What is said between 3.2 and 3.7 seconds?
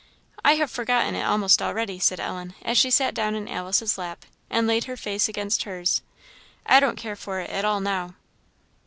in